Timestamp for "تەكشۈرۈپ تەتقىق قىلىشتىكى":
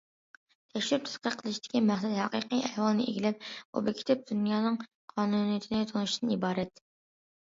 0.75-1.81